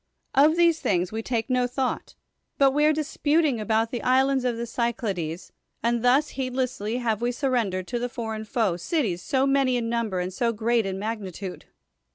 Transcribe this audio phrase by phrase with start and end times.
[0.33, 2.15] Of these things we take no thought,
[2.57, 5.51] but we are dis puting about the islands of the Cyclades,
[5.83, 9.89] and thus heedlessly have we surrendered to the for eign foe cities so many in
[9.89, 11.65] number and so great in magnitude.